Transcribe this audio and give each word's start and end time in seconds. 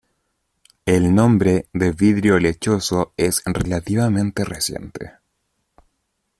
El 0.87 1.13
nombre 1.13 1.67
de 1.73 1.91
vidrio 1.91 2.39
lechoso 2.39 3.13
es 3.17 3.43
relativamente 3.45 4.43
reciente. 4.43 5.11